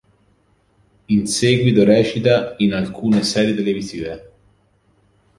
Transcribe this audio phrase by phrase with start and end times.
[1.05, 4.31] In seguito recita, in alcune serie televisive.